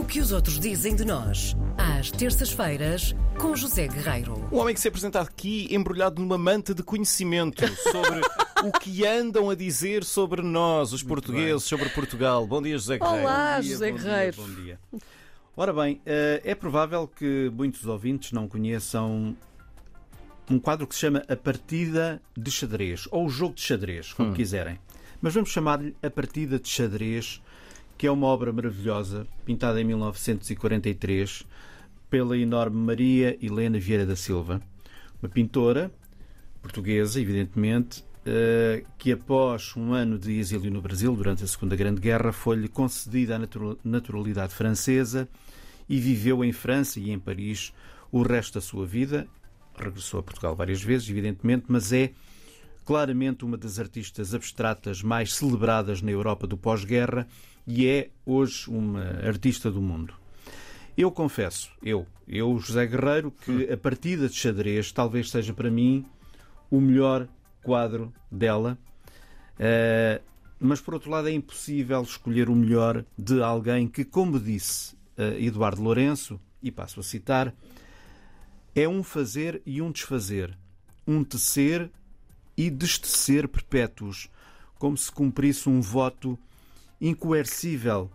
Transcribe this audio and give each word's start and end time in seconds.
O 0.00 0.04
que 0.04 0.18
os 0.18 0.32
outros 0.32 0.58
dizem 0.58 0.96
de 0.96 1.04
nós, 1.04 1.54
às 1.76 2.10
terças-feiras, 2.10 3.14
com 3.38 3.54
José 3.54 3.86
Guerreiro. 3.86 4.48
Um 4.50 4.56
homem 4.56 4.72
que 4.72 4.80
se 4.80 4.88
é 4.88 4.88
apresentado 4.88 5.26
aqui 5.28 5.68
embrulhado 5.70 6.22
numa 6.22 6.38
manta 6.38 6.74
de 6.74 6.82
conhecimento 6.82 7.62
sobre 7.76 8.22
o 8.66 8.72
que 8.72 9.06
andam 9.06 9.50
a 9.50 9.54
dizer 9.54 10.02
sobre 10.02 10.40
nós, 10.40 10.94
os 10.94 11.02
portugueses, 11.02 11.64
sobre 11.64 11.90
Portugal. 11.90 12.46
Bom 12.46 12.62
dia, 12.62 12.78
José 12.78 12.96
Guerreiro. 12.96 13.22
Olá, 13.24 13.56
Bom 13.56 13.60
dia, 13.60 13.72
José 13.72 13.90
bom 13.90 13.98
dia, 13.98 14.04
Guerreiro. 14.08 14.36
bom 14.38 14.48
dia. 14.54 14.80
Ora 15.54 15.72
bem, 15.74 16.00
eh, 16.06 16.40
é 16.46 16.54
provável 16.54 17.06
que 17.06 17.52
muitos 17.54 17.84
ouvintes 17.84 18.32
não 18.32 18.48
conheçam 18.48 19.36
um 20.50 20.58
quadro 20.58 20.86
que 20.86 20.94
se 20.94 21.02
chama 21.02 21.22
A 21.28 21.36
Partida 21.36 22.22
de 22.34 22.50
Xadrez, 22.50 23.06
ou 23.10 23.26
o 23.26 23.28
Jogo 23.28 23.54
de 23.54 23.60
Xadrez, 23.60 24.14
como 24.14 24.32
quiserem. 24.32 24.80
Mas 25.20 25.34
vamos 25.34 25.50
chamar-lhe 25.50 25.94
A 26.02 26.08
Partida 26.08 26.58
de 26.58 26.70
Xadrez, 26.70 27.42
que 28.00 28.06
é 28.06 28.10
uma 28.10 28.28
obra 28.28 28.50
maravilhosa, 28.50 29.26
pintada 29.44 29.78
em 29.78 29.84
1943 29.84 31.44
pela 32.08 32.34
enorme 32.34 32.78
Maria 32.78 33.36
Helena 33.42 33.78
Vieira 33.78 34.06
da 34.06 34.16
Silva, 34.16 34.62
uma 35.22 35.28
pintora 35.28 35.92
portuguesa, 36.62 37.20
evidentemente, 37.20 38.02
eh, 38.24 38.84
que 38.96 39.12
após 39.12 39.76
um 39.76 39.92
ano 39.92 40.18
de 40.18 40.32
exílio 40.32 40.70
no 40.70 40.80
Brasil 40.80 41.14
durante 41.14 41.44
a 41.44 41.46
Segunda 41.46 41.76
Grande 41.76 42.00
Guerra 42.00 42.32
foi-lhe 42.32 42.68
concedida 42.68 43.36
a 43.36 43.38
natural- 43.38 43.76
naturalidade 43.84 44.54
francesa 44.54 45.28
e 45.86 46.00
viveu 46.00 46.42
em 46.42 46.52
França 46.52 46.98
e 46.98 47.10
em 47.10 47.18
Paris 47.18 47.70
o 48.10 48.22
resto 48.22 48.54
da 48.54 48.60
sua 48.62 48.86
vida. 48.86 49.28
Regressou 49.78 50.20
a 50.20 50.22
Portugal 50.22 50.56
várias 50.56 50.82
vezes, 50.82 51.06
evidentemente, 51.10 51.66
mas 51.68 51.92
é 51.92 52.12
claramente 52.84 53.44
uma 53.44 53.56
das 53.56 53.78
artistas 53.78 54.34
abstratas 54.34 55.02
mais 55.02 55.34
celebradas 55.34 56.02
na 56.02 56.10
Europa 56.10 56.46
do 56.46 56.56
pós-guerra 56.56 57.26
e 57.66 57.86
é 57.86 58.10
hoje 58.24 58.68
uma 58.68 59.04
artista 59.26 59.70
do 59.70 59.80
mundo. 59.80 60.14
Eu 60.96 61.10
confesso, 61.10 61.70
eu, 61.82 62.06
eu, 62.26 62.58
José 62.58 62.86
Guerreiro, 62.86 63.30
que 63.30 63.72
a 63.72 63.76
partida 63.76 64.28
de 64.28 64.34
xadrez 64.34 64.92
talvez 64.92 65.30
seja 65.30 65.54
para 65.54 65.70
mim 65.70 66.04
o 66.70 66.80
melhor 66.80 67.28
quadro 67.62 68.12
dela. 68.30 68.78
Eh, 69.58 70.20
mas 70.58 70.80
por 70.80 70.94
outro 70.94 71.10
lado 71.10 71.28
é 71.28 71.32
impossível 71.32 72.02
escolher 72.02 72.48
o 72.50 72.54
melhor 72.54 73.04
de 73.16 73.42
alguém 73.42 73.88
que, 73.88 74.04
como 74.04 74.38
disse 74.38 74.94
eh, 75.16 75.42
Eduardo 75.42 75.82
Lourenço, 75.82 76.40
e 76.62 76.70
passo 76.70 77.00
a 77.00 77.02
citar, 77.02 77.54
é 78.74 78.88
um 78.88 79.02
fazer 79.02 79.62
e 79.64 79.80
um 79.80 79.90
desfazer, 79.90 80.56
um 81.06 81.24
tecer 81.24 81.90
e 82.60 82.68
destecer 82.68 83.48
perpétuos, 83.48 84.28
como 84.78 84.94
se 84.94 85.10
cumprisse 85.10 85.66
um 85.66 85.80
voto 85.80 86.38
incoercível 87.00 88.10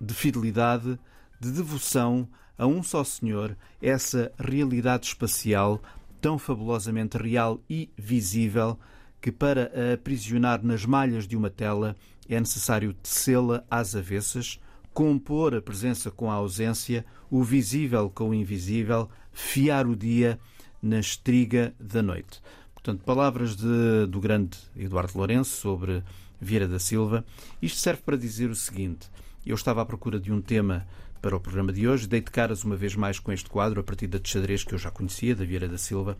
de 0.00 0.12
fidelidade, 0.12 0.98
de 1.38 1.52
devoção 1.52 2.28
a 2.58 2.66
um 2.66 2.82
só 2.82 3.04
Senhor, 3.04 3.56
essa 3.80 4.32
realidade 4.36 5.06
espacial 5.06 5.80
tão 6.20 6.36
fabulosamente 6.36 7.16
real 7.16 7.60
e 7.70 7.88
visível 7.96 8.76
que 9.20 9.30
para 9.30 9.70
a 9.72 9.94
aprisionar 9.94 10.64
nas 10.64 10.84
malhas 10.84 11.28
de 11.28 11.36
uma 11.36 11.48
tela 11.48 11.94
é 12.28 12.40
necessário 12.40 12.92
tecê-la 12.92 13.64
às 13.70 13.94
avessas, 13.94 14.58
compor 14.92 15.54
a 15.54 15.62
presença 15.62 16.10
com 16.10 16.28
a 16.28 16.34
ausência, 16.34 17.06
o 17.30 17.44
visível 17.44 18.10
com 18.10 18.30
o 18.30 18.34
invisível, 18.34 19.08
fiar 19.32 19.86
o 19.86 19.94
dia 19.94 20.40
na 20.82 20.98
estriga 20.98 21.72
da 21.78 22.02
noite. 22.02 22.42
Portanto, 22.82 23.04
palavras 23.04 23.56
de- 23.56 24.06
do 24.08 24.20
grande 24.20 24.56
Eduardo 24.74 25.12
Lourenço 25.16 25.54
sobre 25.54 26.02
Vieira 26.40 26.66
da 26.66 26.78
Silva. 26.78 27.24
Isto 27.60 27.78
serve 27.78 28.00
para 28.02 28.16
dizer 28.16 28.48
o 28.48 28.54
seguinte: 28.54 29.06
eu 29.44 29.54
estava 29.54 29.82
à 29.82 29.84
procura 29.84 30.18
de 30.18 30.32
um 30.32 30.40
tema 30.40 30.86
para 31.20 31.36
o 31.36 31.40
programa 31.40 31.70
de 31.74 31.86
hoje, 31.86 32.08
dei 32.08 32.22
de 32.22 32.30
caras 32.30 32.64
uma 32.64 32.76
vez 32.76 32.96
mais 32.96 33.18
com 33.18 33.30
este 33.30 33.50
quadro, 33.50 33.80
a 33.80 33.84
partir 33.84 34.06
da 34.06 34.18
de 34.18 34.26
xadrez 34.26 34.64
que 34.64 34.72
eu 34.74 34.78
já 34.78 34.90
conhecia, 34.90 35.36
da 35.36 35.44
Vieira 35.44 35.68
da 35.68 35.76
Silva, 35.76 36.16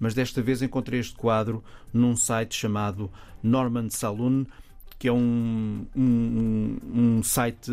mas 0.00 0.12
desta 0.12 0.42
vez 0.42 0.60
encontrei 0.60 0.98
este 0.98 1.14
quadro 1.14 1.62
num 1.92 2.16
site 2.16 2.56
chamado 2.56 3.08
Norman 3.40 3.88
Saloon, 3.88 4.44
que 5.00 5.08
é 5.08 5.12
um, 5.12 5.86
um, 5.96 6.78
um 6.92 7.22
site 7.22 7.72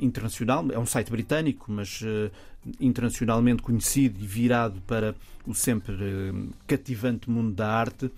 internacional, 0.00 0.66
é 0.72 0.78
um 0.78 0.84
site 0.84 1.08
britânico, 1.08 1.70
mas 1.70 2.00
eh, 2.04 2.32
internacionalmente 2.80 3.62
conhecido 3.62 4.20
e 4.20 4.26
virado 4.26 4.80
para 4.80 5.14
o 5.46 5.54
sempre 5.54 5.94
eh, 5.94 6.32
cativante 6.66 7.30
mundo 7.30 7.54
da 7.54 7.72
arte. 7.72 8.10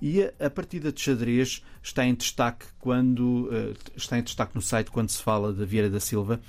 E 0.00 0.22
a, 0.22 0.32
a 0.46 0.48
partida 0.48 0.90
de 0.90 1.02
xadrez 1.02 1.62
está 1.82 2.02
em 2.06 2.14
destaque 2.14 2.64
quando 2.80 3.50
eh, 3.52 3.74
está 3.94 4.18
em 4.18 4.22
destaque 4.22 4.54
no 4.54 4.62
site 4.62 4.90
quando 4.90 5.10
se 5.10 5.22
fala 5.22 5.52
da 5.52 5.66
Vieira 5.66 5.90
da 5.90 6.00
Silva. 6.00 6.40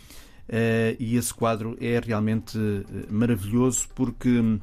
E 1.00 1.16
esse 1.16 1.34
quadro 1.34 1.78
é 1.80 1.98
realmente 2.00 2.58
maravilhoso 3.10 3.88
porque 3.96 4.60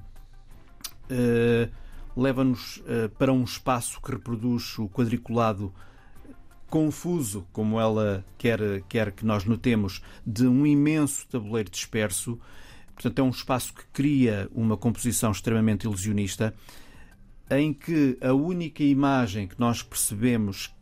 leva-nos 2.15 2.83
para 3.19 3.33
um 3.33 3.43
espaço 3.43 3.99
que 4.03 4.11
reproduz 4.11 4.79
o 4.79 4.91
quadriculado 4.91 5.73
confuso, 6.71 7.47
como 7.53 7.79
ela 7.79 8.25
quer, 8.39 8.83
quer 8.89 9.13
que 9.13 9.27
nós 9.27 9.45
notemos, 9.45 10.01
de 10.25 10.47
um 10.47 10.65
imenso 10.65 11.27
tabuleiro 11.29 11.69
disperso. 11.69 12.39
Portanto, 12.95 13.19
é 13.19 13.23
um 13.23 13.31
espaço 13.31 13.75
que 13.75 13.85
cria 13.93 14.49
uma 14.55 14.77
composição 14.77 15.33
extremamente 15.33 15.85
ilusionista, 15.85 16.55
em 17.51 17.73
que 17.73 18.17
a 18.21 18.33
única 18.33 18.85
imagem 18.85 19.49
que 19.49 19.59
nós 19.59 19.83
percebemos 19.83 20.73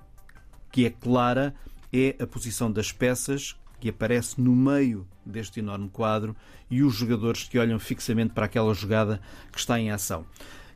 que 0.70 0.84
é 0.84 0.90
clara 0.90 1.54
é 1.92 2.14
a 2.20 2.26
posição 2.26 2.70
das 2.70 2.92
peças 2.92 3.56
que 3.80 3.88
aparece 3.88 4.40
no 4.40 4.54
meio 4.54 5.06
deste 5.24 5.60
enorme 5.60 5.88
quadro 5.88 6.36
e 6.70 6.82
os 6.82 6.94
jogadores 6.94 7.44
que 7.44 7.58
olham 7.58 7.78
fixamente 7.78 8.34
para 8.34 8.46
aquela 8.46 8.74
jogada 8.74 9.20
que 9.50 9.58
está 9.58 9.80
em 9.80 9.90
ação. 9.90 10.26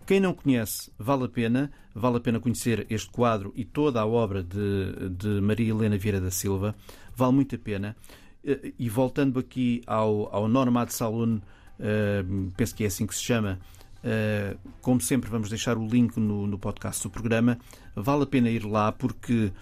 Quem 0.06 0.20
não 0.20 0.34
conhece, 0.34 0.90
vale 0.98 1.24
a 1.24 1.28
pena, 1.28 1.70
vale 1.94 2.16
a 2.16 2.20
pena 2.20 2.40
conhecer 2.40 2.86
este 2.90 3.08
quadro 3.10 3.52
e 3.54 3.64
toda 3.64 4.00
a 4.00 4.06
obra 4.06 4.42
de, 4.42 5.08
de 5.10 5.40
Maria 5.40 5.70
Helena 5.70 5.96
Vieira 5.96 6.20
da 6.20 6.30
Silva, 6.30 6.74
vale 7.16 7.32
muito 7.32 7.54
a 7.54 7.58
pena. 7.58 7.96
Eh, 8.44 8.72
E 8.78 8.88
voltando 8.88 9.38
aqui 9.38 9.80
ao, 9.86 10.28
ao 10.34 10.48
Normad 10.48 10.90
Saloon, 10.90 11.40
eh, 11.78 12.24
penso 12.56 12.74
que 12.74 12.84
é 12.84 12.88
assim 12.88 13.06
que 13.06 13.14
se 13.14 13.22
chama, 13.22 13.60
eh, 14.02 14.56
como 14.80 15.00
sempre, 15.00 15.30
vamos 15.30 15.48
deixar 15.48 15.78
o 15.78 15.86
link 15.86 16.16
no, 16.18 16.46
no 16.46 16.58
podcast 16.58 17.02
do 17.04 17.10
programa. 17.10 17.58
Vale 17.94 18.24
a 18.24 18.26
pena 18.26 18.50
ir 18.50 18.64
lá 18.64 18.90
porque 18.90 19.52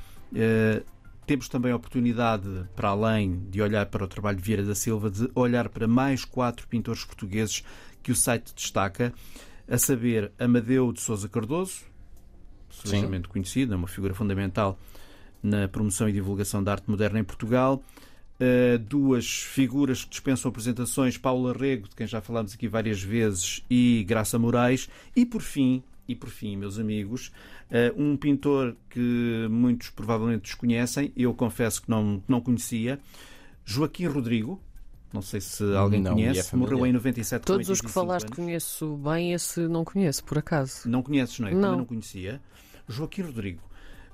temos 1.26 1.48
também 1.48 1.70
a 1.70 1.76
oportunidade, 1.76 2.48
para 2.74 2.88
além 2.88 3.40
de 3.50 3.60
olhar 3.60 3.86
para 3.86 4.04
o 4.04 4.08
trabalho 4.08 4.38
de 4.38 4.42
Vieira 4.42 4.64
da 4.64 4.74
Silva, 4.74 5.10
de 5.10 5.30
olhar 5.34 5.68
para 5.68 5.86
mais 5.86 6.24
quatro 6.24 6.66
pintores 6.66 7.04
portugueses 7.04 7.64
que 8.02 8.10
o 8.10 8.16
site 8.16 8.54
destaca, 8.54 9.12
a 9.70 9.78
saber 9.78 10.32
Amadeu 10.36 10.92
de 10.92 11.00
Souza 11.00 11.28
Cardoso, 11.28 11.84
suficientemente 12.68 13.28
conhecido, 13.28 13.72
é 13.72 13.76
uma 13.76 13.86
figura 13.86 14.12
fundamental 14.12 14.76
na 15.40 15.68
promoção 15.68 16.08
e 16.08 16.12
divulgação 16.12 16.62
da 16.62 16.72
arte 16.72 16.90
moderna 16.90 17.20
em 17.20 17.24
Portugal. 17.24 17.82
Uh, 18.40 18.78
duas 18.78 19.26
figuras 19.28 20.02
que 20.02 20.10
dispensam 20.10 20.48
apresentações, 20.48 21.16
Paula 21.16 21.52
Rego, 21.52 21.88
de 21.88 21.94
quem 21.94 22.06
já 22.06 22.20
falámos 22.20 22.54
aqui 22.54 22.66
várias 22.66 23.00
vezes, 23.00 23.64
e 23.70 24.04
Graça 24.08 24.38
Moraes. 24.38 24.88
E 25.14 25.24
por 25.24 25.40
fim, 25.40 25.82
e 26.08 26.16
por 26.16 26.30
fim, 26.30 26.56
meus 26.56 26.78
amigos, 26.78 27.30
uh, 27.70 28.02
um 28.02 28.16
pintor 28.16 28.74
que 28.88 29.46
muitos 29.48 29.90
provavelmente 29.90 30.42
desconhecem, 30.42 31.12
eu 31.16 31.32
confesso 31.32 31.82
que 31.82 31.90
não, 31.90 32.22
não 32.26 32.40
conhecia, 32.40 32.98
Joaquim 33.64 34.06
Rodrigo. 34.06 34.60
Não 35.12 35.22
sei 35.22 35.40
se 35.40 35.64
alguém 35.74 36.00
Não, 36.00 36.12
conhece, 36.12 36.38
e 36.38 36.40
é 36.40 36.42
familiar. 36.44 36.70
morreu 36.72 36.86
em 36.86 36.92
97 36.92 37.40
com 37.40 37.46
Todos 37.46 37.68
os 37.68 37.80
que 37.80 37.86
85 37.86 37.92
falaste 37.92 38.26
anos. 38.26 38.36
conheço 38.36 38.96
bem, 38.96 39.32
esse 39.32 39.60
não 39.66 39.84
conheço, 39.84 40.22
por 40.24 40.38
acaso. 40.38 40.88
Não 40.88 41.02
conheces, 41.02 41.38
não 41.40 41.48
é? 41.48 41.52
Não. 41.52 41.60
Também 41.60 41.76
não 41.78 41.84
conhecia. 41.84 42.40
Joaquim 42.88 43.22
Rodrigo 43.22 43.60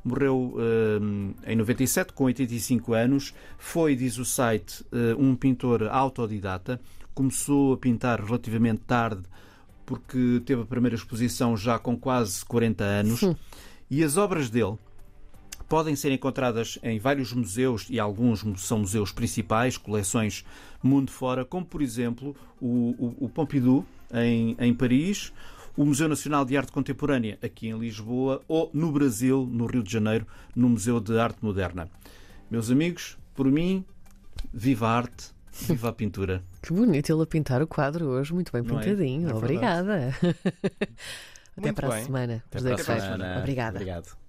morreu 0.02 0.54
hum, 1.00 1.34
em 1.46 1.56
97, 1.56 2.12
com 2.12 2.24
85 2.24 2.94
anos. 2.94 3.34
Foi, 3.58 3.94
diz 3.94 4.16
o 4.18 4.24
site, 4.24 4.84
eh, 4.92 5.14
um 5.18 5.34
pintor 5.34 5.82
autodidata. 5.88 6.80
Começou 7.14 7.74
a 7.74 7.76
pintar 7.76 8.22
relativamente 8.22 8.82
tarde, 8.86 9.22
porque 9.84 10.40
teve 10.46 10.62
a 10.62 10.66
primeira 10.66 10.94
exposição 10.96 11.56
já 11.56 11.78
com 11.78 11.96
quase 11.96 12.44
40 12.44 12.84
anos. 12.84 13.20
E 13.90 14.02
as 14.02 14.16
obras 14.16 14.48
dele 14.50 14.76
podem 15.68 15.96
ser 15.96 16.12
encontradas 16.12 16.78
em 16.82 16.98
vários 16.98 17.32
museus 17.32 17.86
e 17.90 17.98
alguns 17.98 18.44
são 18.56 18.80
museus 18.80 19.12
principais, 19.12 19.76
coleções 19.76 20.44
mundo 20.82 21.10
fora, 21.10 21.44
como 21.44 21.66
por 21.66 21.82
exemplo 21.82 22.36
o, 22.60 22.94
o, 22.98 23.24
o 23.26 23.28
Pompidou 23.28 23.84
em, 24.12 24.56
em 24.58 24.72
Paris, 24.72 25.32
o 25.76 25.84
Museu 25.84 26.08
Nacional 26.08 26.44
de 26.44 26.56
Arte 26.56 26.72
Contemporânea 26.72 27.38
aqui 27.42 27.68
em 27.68 27.78
Lisboa 27.78 28.40
ou 28.46 28.70
no 28.72 28.90
Brasil, 28.92 29.46
no 29.50 29.66
Rio 29.66 29.82
de 29.82 29.92
Janeiro, 29.92 30.26
no 30.54 30.68
Museu 30.68 31.00
de 31.00 31.18
Arte 31.18 31.38
Moderna. 31.44 31.88
Meus 32.50 32.70
amigos, 32.70 33.18
por 33.34 33.46
mim, 33.50 33.84
viva 34.54 34.88
a 34.88 34.96
arte, 34.96 35.32
viva 35.52 35.88
a 35.88 35.92
pintura. 35.92 36.42
Que 36.66 36.72
bonito 36.72 37.12
ele 37.12 37.22
a 37.22 37.26
pintar 37.26 37.62
o 37.62 37.66
quadro 37.66 38.06
hoje, 38.06 38.34
muito 38.34 38.50
bem 38.50 38.60
Não 38.60 38.80
é? 38.80 38.82
pintadinho. 38.82 39.28
É 39.28 39.32
verdade. 39.32 39.44
Obrigada. 39.44 40.14
Até 41.56 41.68
Muito 41.68 41.74
para 41.76 41.86
a 41.86 41.90
bem. 41.92 42.04
semana. 42.04 42.44
Até 42.50 42.60
para 42.60 42.74
a 42.74 43.00
semana. 43.00 43.38
Obrigada. 43.38 43.76
Obrigado. 43.76 44.16